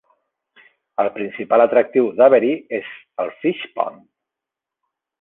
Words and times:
El 1.03 1.09
principal 1.17 1.65
atractiu 1.67 2.09
d'Avery 2.23 2.51
és 2.81 2.91
el 3.27 3.33
Fish 3.45 3.67
Pond. 3.79 4.05